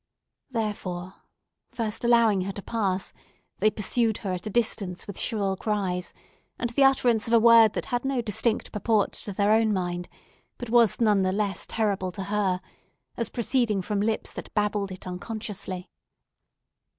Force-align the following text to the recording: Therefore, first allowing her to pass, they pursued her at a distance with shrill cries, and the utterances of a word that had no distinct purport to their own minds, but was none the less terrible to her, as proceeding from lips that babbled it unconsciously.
Therefore, 0.49 1.13
first 1.69 2.03
allowing 2.03 2.41
her 2.41 2.51
to 2.53 2.63
pass, 2.63 3.13
they 3.59 3.69
pursued 3.69 4.17
her 4.25 4.31
at 4.31 4.47
a 4.47 4.49
distance 4.49 5.05
with 5.05 5.19
shrill 5.19 5.55
cries, 5.55 6.11
and 6.57 6.71
the 6.71 6.83
utterances 6.83 7.27
of 7.27 7.35
a 7.35 7.39
word 7.39 7.73
that 7.73 7.85
had 7.85 8.03
no 8.03 8.19
distinct 8.19 8.71
purport 8.71 9.11
to 9.11 9.31
their 9.31 9.51
own 9.51 9.71
minds, 9.71 10.09
but 10.57 10.71
was 10.71 10.99
none 10.99 11.21
the 11.21 11.31
less 11.31 11.67
terrible 11.67 12.11
to 12.13 12.23
her, 12.23 12.61
as 13.15 13.29
proceeding 13.29 13.83
from 13.83 14.01
lips 14.01 14.33
that 14.33 14.51
babbled 14.55 14.91
it 14.91 15.05
unconsciously. 15.05 15.87